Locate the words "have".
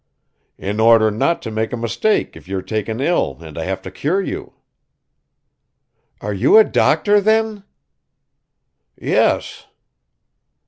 3.65-3.83